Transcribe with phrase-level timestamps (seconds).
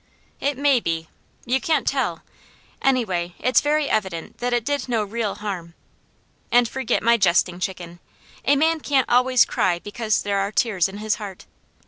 [0.39, 1.09] It may be,
[1.45, 2.23] you can't tell!
[2.81, 5.75] Anyway, it's very evident that it did no real harm.
[6.51, 7.99] And forget my jesting, Chicken.
[8.43, 11.45] A man can't always cry because there are tears in his heart.